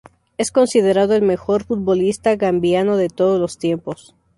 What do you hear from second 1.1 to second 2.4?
el mejor futbolista